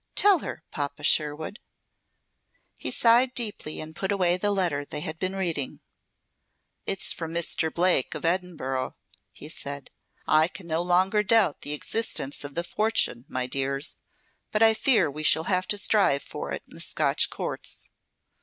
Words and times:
"Tell 0.15 0.39
her, 0.39 0.63
Papa 0.71 1.03
Sherwood." 1.03 1.59
He 2.75 2.89
sighed 2.89 3.35
deeply 3.35 3.79
and 3.79 3.95
put 3.95 4.11
away 4.11 4.35
the 4.35 4.49
letter 4.49 4.83
they 4.83 5.01
had 5.01 5.19
been 5.19 5.35
reading. 5.35 5.79
"It's 6.87 7.13
from 7.13 7.31
Mr. 7.35 7.71
Blake, 7.71 8.15
of 8.15 8.25
Edinburgh," 8.25 8.95
he 9.31 9.47
said. 9.47 9.91
"I 10.25 10.47
can 10.47 10.65
no 10.65 10.81
longer 10.81 11.21
doubt 11.21 11.61
the 11.61 11.73
existence 11.73 12.43
of 12.43 12.55
the 12.55 12.63
fortune, 12.63 13.25
my 13.29 13.45
dears. 13.45 13.97
But 14.51 14.63
I 14.63 14.73
fear 14.73 15.11
we 15.11 15.21
shall 15.21 15.43
have 15.43 15.67
to 15.67 15.77
strive 15.77 16.23
for 16.23 16.51
it 16.51 16.63
in 16.67 16.73
the 16.73 16.81
Scotch 16.81 17.29
courts." 17.29 17.87